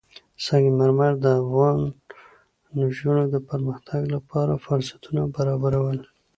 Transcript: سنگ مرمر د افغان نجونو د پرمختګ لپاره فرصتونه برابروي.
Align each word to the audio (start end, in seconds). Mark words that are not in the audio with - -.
سنگ 0.45 0.65
مرمر 0.79 1.11
د 1.23 1.25
افغان 1.41 1.79
نجونو 2.79 3.23
د 3.33 3.35
پرمختګ 3.49 4.01
لپاره 4.15 4.61
فرصتونه 4.65 5.21
برابروي. 5.35 5.97